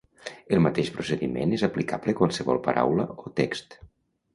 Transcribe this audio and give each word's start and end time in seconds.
El 0.55 0.61
mateix 0.67 0.89
procediment 0.95 1.55
és 1.59 1.67
aplicable 1.69 2.17
a 2.19 2.21
qualsevol 2.23 2.65
paraula 2.71 3.11
o 3.23 3.39
text. 3.43 3.83